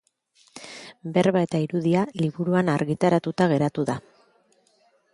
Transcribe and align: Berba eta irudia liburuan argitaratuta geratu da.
Berba 1.17 1.43
eta 1.47 1.61
irudia 1.67 2.07
liburuan 2.23 2.75
argitaratuta 2.77 3.51
geratu 3.55 3.89
da. 3.93 4.01